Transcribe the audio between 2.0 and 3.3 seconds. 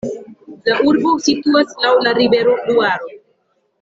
la rivero Luaro.